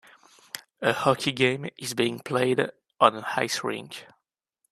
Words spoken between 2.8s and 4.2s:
on an ice rink.